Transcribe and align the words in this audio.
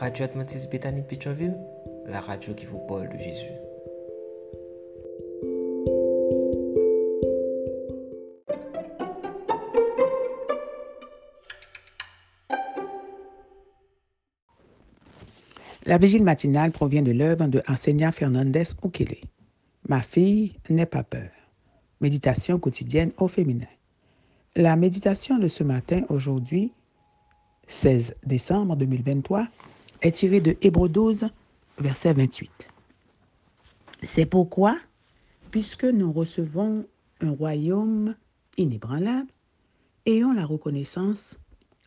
Radio 0.00 0.26
Adventiste 0.26 0.70
Bethany 0.70 1.02
de 1.02 2.10
la 2.10 2.20
radio 2.20 2.54
qui 2.54 2.66
vous 2.66 2.78
parle 2.86 3.08
de 3.08 3.18
Jésus. 3.18 3.50
La 15.84 15.98
vigile 15.98 16.22
matinale 16.22 16.70
provient 16.70 17.02
de 17.02 17.10
l'œuvre 17.10 17.48
de 17.48 17.60
enseignant 17.66 18.12
Fernandez 18.12 18.68
Ukele. 18.84 19.16
Ma 19.88 20.00
fille 20.00 20.54
n'est 20.70 20.86
pas 20.86 21.02
peur. 21.02 21.30
Méditation 22.00 22.60
quotidienne 22.60 23.10
au 23.16 23.26
féminin. 23.26 23.66
La 24.54 24.76
méditation 24.76 25.38
de 25.38 25.48
ce 25.48 25.64
matin, 25.64 26.02
aujourd'hui, 26.08 26.72
16 27.66 28.14
décembre 28.24 28.76
2023, 28.76 29.48
est 30.02 30.12
tirée 30.12 30.40
de 30.40 30.56
Hébreux 30.62 30.88
12, 30.88 31.28
verset 31.78 32.12
28. 32.12 32.68
C'est 34.02 34.26
pourquoi, 34.26 34.78
puisque 35.50 35.84
nous 35.84 36.12
recevons 36.12 36.86
un 37.20 37.30
royaume 37.30 38.14
inébranlable, 38.56 39.30
ayons 40.06 40.32
la 40.32 40.46
reconnaissance 40.46 41.38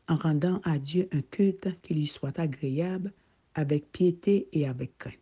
en 0.08 0.16
rendant 0.16 0.60
à 0.64 0.78
Dieu 0.78 1.08
un 1.12 1.22
culte 1.22 1.70
qui 1.82 1.94
lui 1.94 2.08
soit 2.08 2.38
agréable 2.38 3.14
avec 3.56 3.92
piété 3.92 4.48
et 4.52 4.68
avec 4.68 4.98
crainte. 4.98 5.16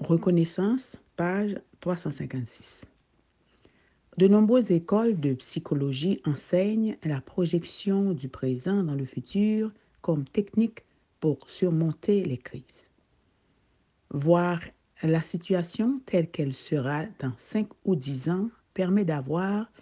Reconnaissance, 0.00 0.98
page 1.16 1.56
356. 1.80 2.86
De 4.16 4.28
nombreuses 4.28 4.70
écoles 4.70 5.18
de 5.18 5.34
psychologie 5.34 6.20
enseignent 6.24 6.96
la 7.04 7.20
projection 7.20 8.12
du 8.12 8.28
présent 8.28 8.82
dans 8.84 8.94
le 8.94 9.04
futur 9.04 9.72
comme 10.04 10.26
technique 10.26 10.84
pour 11.18 11.48
surmonter 11.48 12.24
les 12.24 12.36
crises. 12.36 12.90
Voir 14.10 14.60
la 15.02 15.22
situation 15.22 15.98
telle 16.04 16.30
qu'elle 16.30 16.52
sera 16.52 17.06
dans 17.20 17.32
5 17.38 17.68
ou 17.86 17.96
10 17.96 18.28
ans 18.28 18.50
permet 18.74 19.06
d'avoir 19.06 19.72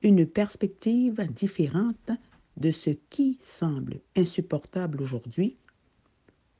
une 0.00 0.24
perspective 0.24 1.20
différente 1.30 2.10
de 2.56 2.70
ce 2.70 2.88
qui 3.10 3.36
semble 3.42 4.00
insupportable 4.16 5.02
aujourd'hui 5.02 5.58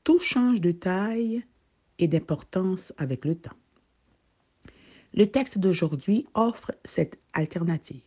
tout 0.03 0.19
change 0.19 0.61
de 0.61 0.71
taille 0.71 1.43
et 1.97 2.07
d'importance 2.07 2.93
avec 2.97 3.25
le 3.25 3.33
temps. 3.33 3.57
Le 5.15 5.25
texte 5.25 5.57
d'aujourd'hui 5.57 6.27
offre 6.35 6.71
cette 6.85 7.17
alternative. 7.33 8.05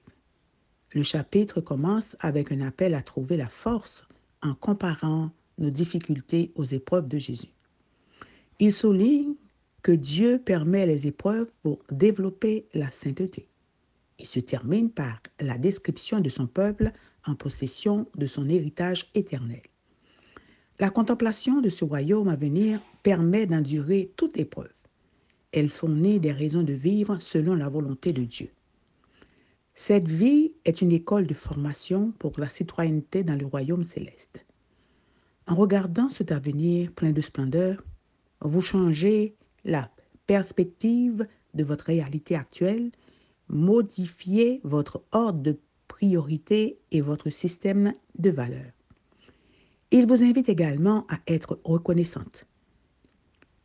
Le 0.92 1.02
chapitre 1.02 1.60
commence 1.60 2.16
avec 2.20 2.52
un 2.52 2.60
appel 2.60 2.94
à 2.94 3.02
trouver 3.02 3.36
la 3.36 3.48
force 3.48 4.04
en 4.42 4.54
comparant 4.54 5.30
nos 5.58 5.70
difficultés 5.70 6.52
aux 6.54 6.64
épreuves 6.64 7.08
de 7.08 7.18
Jésus. 7.18 7.52
Il 8.58 8.72
souligne 8.72 9.34
que 9.82 9.92
Dieu 9.92 10.40
permet 10.44 10.86
les 10.86 11.06
épreuves 11.06 11.50
pour 11.62 11.78
développer 11.90 12.66
la 12.74 12.90
sainteté. 12.90 13.48
Il 14.18 14.26
se 14.26 14.40
termine 14.40 14.90
par 14.90 15.22
la 15.40 15.56
description 15.56 16.20
de 16.20 16.28
son 16.28 16.46
peuple 16.46 16.92
en 17.26 17.34
possession 17.34 18.06
de 18.16 18.26
son 18.26 18.48
héritage 18.48 19.10
éternel. 19.14 19.62
La 20.78 20.90
contemplation 20.90 21.60
de 21.60 21.68
ce 21.68 21.84
royaume 21.84 22.28
à 22.28 22.36
venir 22.36 22.80
permet 23.02 23.46
d'endurer 23.46 24.12
toute 24.16 24.38
épreuve. 24.38 24.72
Elle 25.52 25.68
fournit 25.68 26.20
des 26.20 26.32
raisons 26.32 26.62
de 26.62 26.72
vivre 26.72 27.18
selon 27.20 27.54
la 27.54 27.68
volonté 27.68 28.12
de 28.12 28.24
Dieu. 28.24 28.50
Cette 29.82 30.08
vie 30.08 30.52
est 30.66 30.82
une 30.82 30.92
école 30.92 31.26
de 31.26 31.32
formation 31.32 32.12
pour 32.18 32.32
la 32.36 32.50
citoyenneté 32.50 33.24
dans 33.24 33.34
le 33.34 33.46
royaume 33.46 33.82
céleste. 33.82 34.44
En 35.46 35.54
regardant 35.54 36.10
cet 36.10 36.32
avenir 36.32 36.92
plein 36.92 37.12
de 37.12 37.20
splendeur, 37.22 37.82
vous 38.42 38.60
changez 38.60 39.36
la 39.64 39.90
perspective 40.26 41.26
de 41.54 41.64
votre 41.64 41.86
réalité 41.86 42.36
actuelle, 42.36 42.90
modifiez 43.48 44.60
votre 44.64 45.02
ordre 45.12 45.40
de 45.40 45.58
priorité 45.88 46.78
et 46.90 47.00
votre 47.00 47.30
système 47.30 47.94
de 48.18 48.28
valeurs. 48.28 48.74
Il 49.92 50.06
vous 50.06 50.22
invite 50.22 50.50
également 50.50 51.06
à 51.08 51.20
être 51.26 51.58
reconnaissante. 51.64 52.46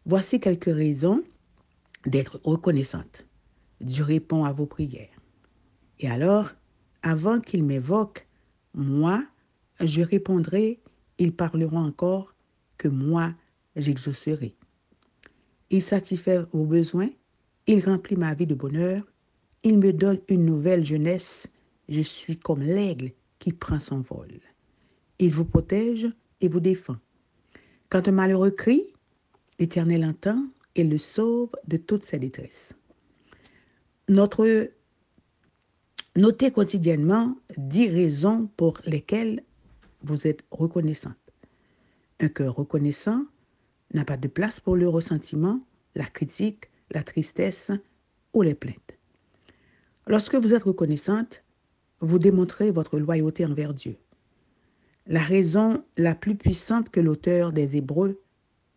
Voici 0.05 0.39
quelques 0.39 0.73
raisons 0.73 1.21
d'être 2.05 2.39
reconnaissante. 2.45 3.25
Dieu 3.81 4.05
répond 4.05 4.45
à 4.45 4.53
vos 4.53 4.65
prières. 4.65 5.14
Et 5.99 6.09
alors, 6.09 6.51
avant 7.01 7.39
qu'il 7.39 7.63
m'évoque, 7.63 8.27
moi, 8.73 9.25
je 9.79 10.01
répondrai, 10.01 10.79
ils 11.17 11.33
parleront 11.35 11.79
encore, 11.79 12.35
que 12.77 12.87
moi, 12.87 13.33
j'exaucerai. 13.75 14.55
Il 15.69 15.81
satisfait 15.81 16.43
vos 16.51 16.65
besoins, 16.65 17.09
il 17.67 17.83
remplit 17.83 18.15
ma 18.15 18.33
vie 18.33 18.45
de 18.45 18.55
bonheur, 18.55 19.03
il 19.63 19.79
me 19.79 19.93
donne 19.93 20.19
une 20.29 20.45
nouvelle 20.45 20.83
jeunesse, 20.83 21.47
je 21.89 22.01
suis 22.01 22.37
comme 22.37 22.61
l'aigle 22.61 23.11
qui 23.39 23.53
prend 23.53 23.79
son 23.79 24.01
vol. 24.01 24.39
Il 25.19 25.31
vous 25.31 25.45
protège 25.45 26.07
et 26.41 26.47
vous 26.47 26.59
défend. 26.59 26.97
Quand 27.89 28.07
un 28.07 28.11
malheureux 28.11 28.51
crie, 28.51 28.85
l'Éternel 29.59 30.03
entend 30.05 30.45
et 30.75 30.83
le 30.83 30.97
sauve 30.97 31.51
de 31.67 31.77
toutes 31.77 32.03
ses 32.03 32.19
détresses. 32.19 32.73
Notre 34.09 34.71
notez 36.15 36.51
quotidiennement 36.51 37.35
dix 37.57 37.89
raisons 37.89 38.49
pour 38.55 38.79
lesquelles 38.85 39.43
vous 40.01 40.27
êtes 40.27 40.43
reconnaissante. 40.51 41.15
Un 42.19 42.29
cœur 42.29 42.55
reconnaissant 42.55 43.25
n'a 43.93 44.05
pas 44.05 44.17
de 44.17 44.27
place 44.27 44.59
pour 44.59 44.75
le 44.75 44.87
ressentiment, 44.87 45.59
la 45.95 46.05
critique, 46.05 46.69
la 46.91 47.03
tristesse 47.03 47.71
ou 48.33 48.41
les 48.41 48.55
plaintes. 48.55 48.97
Lorsque 50.07 50.35
vous 50.35 50.53
êtes 50.53 50.63
reconnaissante, 50.63 51.43
vous 51.99 52.19
démontrez 52.19 52.71
votre 52.71 52.99
loyauté 52.99 53.45
envers 53.45 53.73
Dieu. 53.73 53.97
La 55.07 55.21
raison 55.21 55.83
la 55.97 56.15
plus 56.15 56.35
puissante 56.35 56.89
que 56.89 56.99
l'auteur 56.99 57.51
des 57.51 57.77
Hébreux 57.77 58.21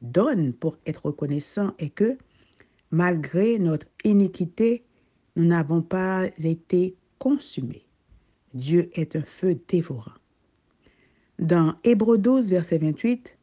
donne 0.03 0.53
pour 0.53 0.79
être 0.87 1.07
reconnaissant 1.07 1.75
est 1.79 1.91
que, 1.91 2.19
malgré 2.91 3.59
notre 3.59 3.87
iniquité, 4.05 4.85
nous 5.37 5.45
n'avons 5.45 5.83
pas 5.83 6.27
été 6.39 6.97
Dieu 8.55 8.91
est 8.95 9.17
un 9.17 9.23
feu 9.23 9.59
dévorant. 9.69 10.13
Dans 11.39 11.75
Hébreux 11.85 12.19
12, 12.19 12.51
verset 12.51 12.79
28, 12.79 13.37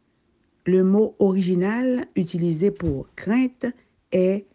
le 0.66 0.84
mot 0.84 1.16
original 1.20 2.08
utilisé 2.16 2.72
pour 2.72 3.08
crainte 3.16 3.66
est 4.12 4.46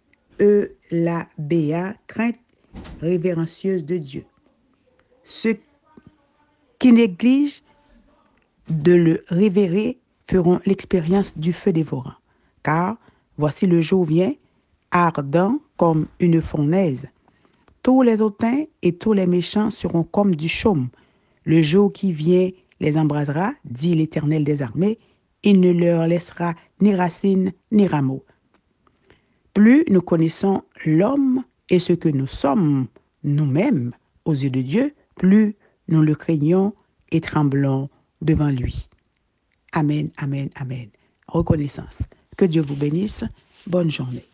e 0.41 0.77
la 0.91 1.29
béa, 1.39 1.95
crainte 2.07 2.39
révérencieuse 3.01 3.85
de 3.85 3.97
Dieu. 3.97 4.25
Ceux 5.25 5.57
qui 6.79 6.93
négligent 6.93 7.63
de 8.69 8.93
le 8.93 9.25
révérer 9.29 9.99
feront 10.25 10.61
l'expérience 10.67 11.37
du 11.37 11.53
feu 11.53 11.73
dévorant. 11.73 12.15
Car 12.63 12.97
voici 13.37 13.67
le 13.67 13.81
jour 13.81 14.05
vient, 14.05 14.35
ardent 14.91 15.61
comme 15.77 16.07
une 16.19 16.41
fournaise. 16.41 17.09
Tous 17.83 18.03
les 18.03 18.21
hautains 18.21 18.65
et 18.83 18.97
tous 18.97 19.13
les 19.13 19.27
méchants 19.27 19.71
seront 19.71 20.05
comme 20.05 20.35
du 20.35 20.49
chaume. 20.49 20.89
Le 21.45 21.63
jour 21.63 21.93
qui 21.93 22.13
vient 22.13 22.51
les 22.81 22.97
embrasera, 22.99 23.53
dit 23.65 23.95
l'Éternel 23.95 24.45
des 24.45 24.63
armées, 24.63 24.99
il 25.43 25.61
ne 25.61 25.71
leur 25.71 26.07
laissera 26.07 26.55
ni 26.81 26.95
racines 26.95 27.53
ni 27.73 27.87
rameaux. 27.87 28.25
Plus 29.55 29.85
nous 29.89 30.03
connaissons 30.03 30.63
l'homme 30.85 31.43
et 31.71 31.79
ce 31.79 31.93
que 31.93 32.09
nous 32.09 32.27
sommes 32.27 32.87
nous-mêmes 33.25 33.93
aux 34.25 34.33
yeux 34.33 34.51
de 34.51 34.61
Dieu, 34.61 34.95
plus 35.17 35.57
nous 35.89 36.03
le 36.03 36.15
craignons 36.15 36.75
et 37.11 37.21
tremblons 37.21 37.89
devant 38.21 38.51
lui. 38.51 38.89
Amen, 39.73 40.11
amen, 40.19 40.51
amen. 40.57 40.89
Reconnaissance. 41.29 42.03
Que 42.37 42.45
Dieu 42.45 42.63
vous 42.63 42.77
bénisse. 42.77 43.25
Bonne 43.67 43.91
journée. 43.91 44.30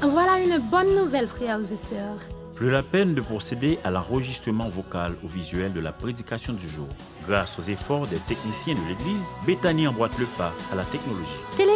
Voilà 0.00 0.38
une 0.38 0.58
bonne 0.58 0.94
nouvelle, 0.94 1.26
frères 1.26 1.58
et 1.60 1.76
sœurs. 1.76 2.20
Plus 2.54 2.70
la 2.70 2.84
peine 2.84 3.14
de 3.14 3.20
procéder 3.20 3.78
à 3.82 3.90
l'enregistrement 3.90 4.68
vocal 4.68 5.14
ou 5.24 5.28
visuel 5.28 5.72
de 5.72 5.80
la 5.80 5.90
prédication 5.90 6.52
du 6.52 6.68
jour. 6.68 6.86
Grâce 7.28 7.58
aux 7.58 7.62
efforts 7.62 8.06
des 8.06 8.18
techniciens 8.18 8.74
de 8.74 8.88
l'Église, 8.88 9.34
Bethany 9.44 9.88
emboîte 9.88 10.16
le 10.18 10.26
pas 10.26 10.52
à 10.72 10.76
la 10.76 10.84
technologie. 10.84 11.26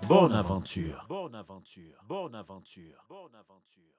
Bonne 0.09 0.33
aventure. 0.33 1.05
Bonne 1.11 1.35
aventure. 1.35 2.03
Bonne 2.09 2.35
aventure. 2.35 3.05
Bonne 3.11 3.35
aventure. 3.35 3.92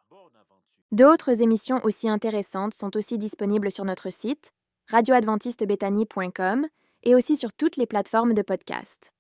D'autres 0.92 1.42
émissions 1.42 1.80
aussi 1.84 2.08
intéressantes 2.08 2.74
sont 2.74 2.96
aussi 2.96 3.18
disponibles 3.18 3.72
sur 3.72 3.86
notre 3.86 4.12
site 4.12 4.52
radioadventistebethany.com 4.88 6.68
et 7.04 7.16
aussi 7.16 7.36
sur 7.36 7.54
toutes 7.54 7.78
les 7.78 7.86
plateformes 7.86 8.34
de 8.34 8.42
podcast. 8.42 9.14